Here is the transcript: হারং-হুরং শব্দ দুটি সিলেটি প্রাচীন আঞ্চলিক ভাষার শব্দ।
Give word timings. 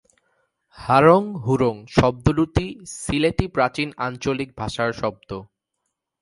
হারং-হুরং 0.77 1.75
শব্দ 1.91 2.25
দুটি 2.29 2.65
সিলেটি 2.95 3.45
প্রাচীন 3.47 3.89
আঞ্চলিক 3.97 4.49
ভাষার 4.57 4.91
শব্দ। 4.93 5.29